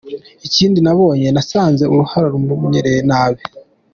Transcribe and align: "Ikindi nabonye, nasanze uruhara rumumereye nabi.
"Ikindi 0.47 0.79
nabonye, 0.85 1.27
nasanze 1.35 1.83
uruhara 1.93 2.27
rumumereye 2.33 2.99
nabi. 3.09 3.41